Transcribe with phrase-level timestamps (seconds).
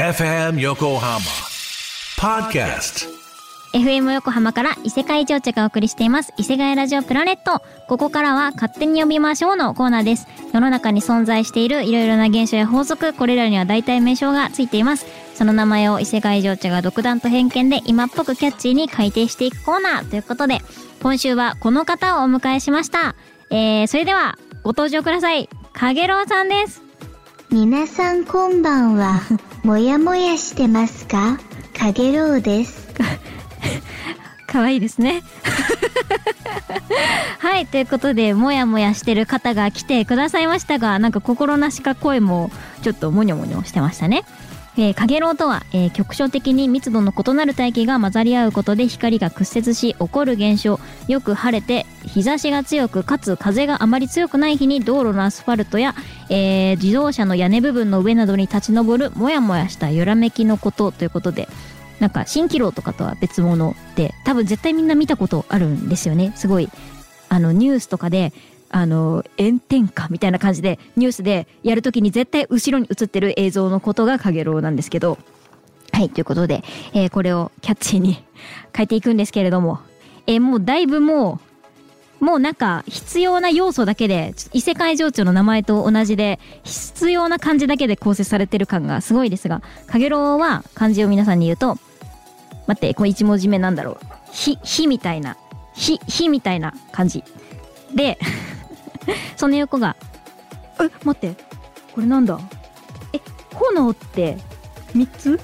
[0.00, 1.20] FM Yokohama
[2.16, 3.06] Podcast.
[3.74, 6.32] FM 横浜から異世界情緒がお送りしています。
[6.38, 7.62] 異世界ラジオプラネット。
[7.86, 10.26] ここからは勝手に呼びましょうのコーナーです。
[10.54, 15.04] 世の中に存在しているいろいろな現象や法則これらには大体名称がついています。
[15.34, 20.08] その名前を異世界情緒が独断と偏見で今っぽくキャッチーに改定していくコーナー。
[20.08, 20.60] ということで
[21.02, 23.14] 今週はこの方をお迎えしました。
[23.50, 25.50] えー、それではご登場ください。
[25.74, 26.89] かげろうさんです。
[27.52, 29.20] 皆さんこんばんは。
[29.64, 31.36] もやもやしてますか？
[31.76, 32.86] かげろうです。
[32.94, 33.04] か
[34.46, 35.22] 可愛いですね。
[37.40, 42.52] はい、ということで、もやもやしてる方が来てくださいましたが、なんか心なしか声も
[42.82, 44.24] ちょっともにょもにょしてましたね。
[44.76, 55.94] えー、かげろうとは、えー局所的に密度の異なる大気が混ざり合うことで光が屈折し起こる現象よく晴れて日差しが強くかつ風があまり強くない日に道路のアスファルトや、
[56.28, 61.48] えー自動車の屋根部分の上などに立ち上るもやもやした揺らめきのことということで
[61.98, 66.32] なんか蜃気楼とかとは別物で多分絶対みんな見たことあるんですよね。
[66.36, 66.70] すごい
[67.28, 68.32] あのニュースとかで
[68.70, 75.18] あの炎天下みたいな感じでニュースでやるときに絶対後ろに映ってる映像のことがかげろうなんですけど
[75.92, 76.62] はいということで、
[76.94, 78.24] えーこれをキャッチーに
[78.74, 79.80] 変えていくんですけれども、
[80.26, 81.49] えーもうだいぶもう
[82.20, 91.78] もうなんか必要な要素だけで異世界情緒の名前と同じで必要な漢字だけで構成されてる感がすごいですがかげろうは漢字を皆さんに言うと
[92.66, 93.98] 待ってこれ1文字目なんだろう
[94.32, 95.36] 「ひ」ひみたいな
[95.74, 97.24] 「ひ」ひみたいな感じ。
[97.94, 98.18] で
[99.36, 99.96] その横が
[100.78, 101.34] 「え待って
[101.94, 102.38] これなんだ？
[103.14, 103.20] え
[103.54, 104.36] 炎って
[104.94, 105.40] 3つ？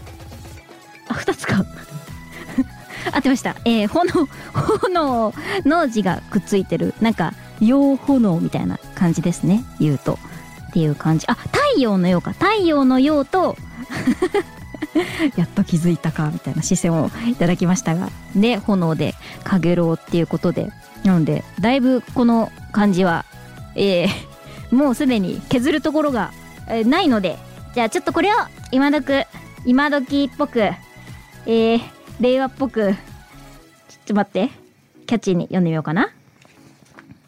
[3.26, 3.56] ってました。
[3.64, 6.94] えー、炎炎の字がくっついてる。
[7.00, 9.64] なんか陽炎みたいな感じですね。
[9.80, 10.18] 言うと。
[10.68, 11.26] っていう感じ。
[11.28, 12.32] あ太陽の陽か。
[12.32, 13.56] 太陽の陽と
[15.36, 18.10] やっと気づいたかみたいな視線をいただきましたが。
[18.34, 20.70] で炎でかげろうっていうことで。
[21.04, 23.24] なのでだいぶこの漢字は
[23.74, 26.32] えー、もうすでに削るところが、
[26.68, 27.38] えーないので。
[27.74, 28.36] じゃあちょっとこれを
[28.70, 29.24] 今どく
[29.66, 30.60] 今時っぽく
[31.44, 31.80] えー、
[32.20, 32.94] 令和っぽく
[34.06, 34.50] ちょ待って
[35.06, 36.10] キャッチーに読んでみようかな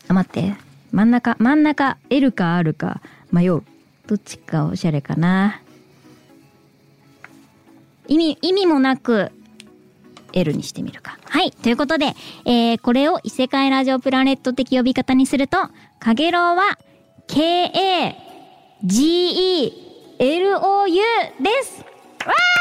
[0.07, 0.55] あ待って
[0.93, 3.03] 真ん中真ん中 L か R か
[3.33, 3.63] 迷う
[4.07, 5.61] どっちかおしゃれかな
[8.07, 9.33] 意味意味もなく
[10.33, 11.19] L にしてみるか。
[11.25, 11.51] はい。
[11.51, 15.57] ということで、えー、これを異世界ラジオプラネット的呼び方にすると、
[15.99, 16.79] かげろうは、
[17.29, 18.13] K-A-G-E-L-O-U
[21.41, 21.81] です。
[21.81, 22.59] わー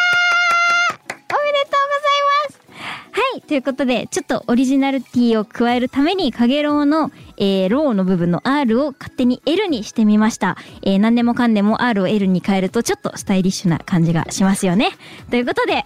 [1.29, 2.56] おめでとうございま
[3.03, 3.41] すはい。
[3.41, 10.55] ということで、ちょっとオリジナルティを加えるために、かげろうの、えー、ローの部分の R を勝手に L にしてみました。
[10.83, 14.91] えー、何でもかんでも R を L に変えると、ちょっとスタイリッシュな感じがしますよね。
[15.31, 15.83] ということで、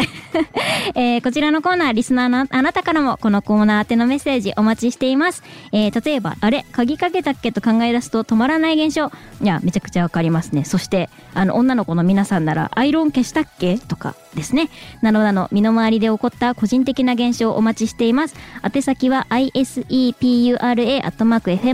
[0.96, 5.42] えーこちらのコーナー、リスナーのあなたからも、このコーナー宛てのメッセージお待ちしています。
[5.72, 9.10] えー例えば、あれ、鍵かけたっけと考え出すと止まらない現象。
[9.42, 10.66] いや、めちゃくちゃわかりますね。
[10.66, 13.78] そして、あの、女の子の皆さんなら、アイロン消したっけ？
[13.78, 14.70] とかですね。
[15.02, 18.36] などなど、身の回りで起こった個人的な現象をお待ちしています。
[18.64, 20.24] 宛先は、isepura.fm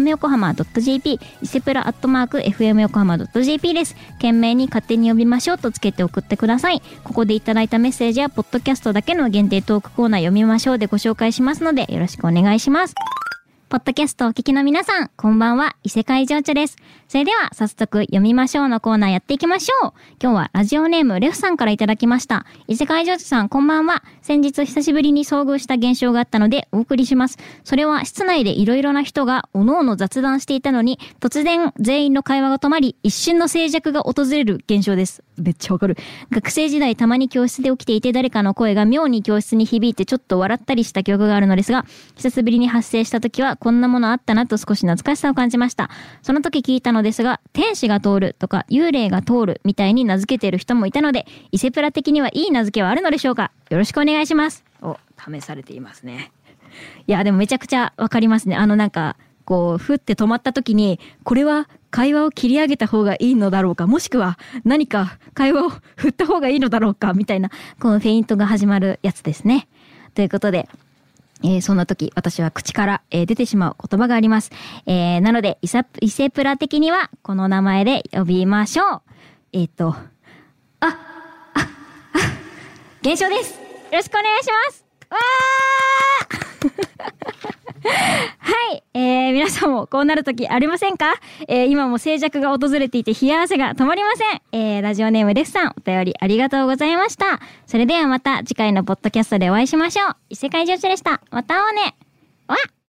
[0.09, 3.95] 横浜 .jp、伊勢プラ .fm 横浜 .jp です。
[4.13, 6.81] 懸命に勝手に呼びましょうとつけて送ってください。
[7.03, 12.95] ここでいただいたメッセージや、ポッドキャストだけの限定トークコーナー読みましょうでご紹介しますので、よろしくお願いします。
[13.69, 16.77] ポッドキャストをお聞きの皆さん、こんばんは、異世界情緒です。
[17.09, 19.93] それでは、早速、読みましょうのコーナーやっていきましょう。
[20.23, 22.45] 今日はラジオネームレフさんからいただきました。
[22.69, 24.05] 異世界情緒さん、こんばんは。
[24.21, 27.39] 先日久しぶりに遭遇した現象があったので、お送りします。
[27.65, 35.23] それは、室内でいろいろな人が、おのおの雑談していたのに、突然、全員の会話が止まり、一瞬の静寂が訪れる現象です。
[35.37, 35.97] めっちゃわかる。
[36.31, 41.85] 学生時代たまに教室で起きていて誰かの声が妙に教室に響いてちょっと笑ったりした記憶があるのですが、
[42.15, 45.89] 久しぶりに発生した時はこんなものあったなと少し懐かしさを感じました。
[46.21, 53.51] その時聞いたのですが、天使が通るとか幽霊が通るみたいに名付けている人もいたので、伊勢プラ的にはいい名付けはあるのでしょうか？
[53.69, 54.63] よろしくお願いします。
[54.81, 56.31] お、試されていますね。
[57.07, 58.55] いや、でもめちゃくちゃわかりますね。
[58.55, 59.15] あのなんか、
[59.45, 63.87] こう、ふって止まった時に、これは会話を切り上げた方がいいのだろうか？
[63.87, 67.13] もしくは何か会話を 振った方がいいのだろうか？
[67.13, 67.49] みたいな
[67.79, 69.67] このフェイントが始まるやつですね。
[70.13, 70.67] ということで、
[71.43, 74.51] えー、そんな時私は口から、えー、出てしまう言葉があります。
[74.85, 79.01] えー、なのでイサイセプラ的にはこの名前で呼びましょう。
[79.53, 79.95] えっ、と、あ、
[80.79, 80.93] あ、
[81.53, 81.59] あ、
[83.01, 83.53] 現象です。
[83.53, 83.59] よ
[83.93, 84.85] ろしくお願いします。
[85.09, 85.27] わー
[87.89, 91.13] はい、えー、皆さんもこうなる時ありませんか、
[91.47, 94.41] えー、今も静寂が訪れていて冷や汗が止まりません。
[94.51, 97.39] えー、ラジオネームデフさん、お便りありがとうございました。
[97.65, 100.15] それではまた次回のポッドキャストでお会いしましょう。
[100.29, 101.21] 異世界女子でした。
[101.31, 101.95] また会おうね。
[102.47, 102.76] わっ